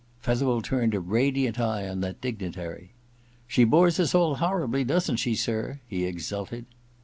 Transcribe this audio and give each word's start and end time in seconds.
Fetherel 0.19 0.63
turned 0.63 0.95
a 0.95 0.99
radiant 0.99 1.59
eye 1.59 1.87
on 1.87 2.01
that 2.01 2.19
dig 2.21 2.39
nitary. 2.39 2.87
* 3.19 3.47
She 3.47 3.63
bores 3.65 3.99
us 3.99 4.15
all 4.15 4.37
horribly, 4.37 4.83
doesn't 4.83 5.17
she, 5.17 5.35
sir?' 5.35 5.79
he 5.87 6.05
exulted. 6.05 6.65